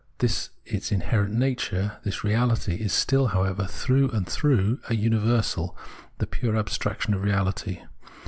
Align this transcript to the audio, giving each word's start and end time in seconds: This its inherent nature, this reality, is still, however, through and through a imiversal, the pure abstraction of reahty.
This 0.17 0.49
its 0.65 0.91
inherent 0.91 1.35
nature, 1.35 1.99
this 2.03 2.23
reality, 2.23 2.73
is 2.77 2.91
still, 2.91 3.27
however, 3.27 3.67
through 3.67 4.09
and 4.09 4.25
through 4.27 4.79
a 4.89 4.93
imiversal, 4.97 5.75
the 6.17 6.25
pure 6.25 6.57
abstraction 6.57 7.13
of 7.13 7.21
reahty. 7.21 7.83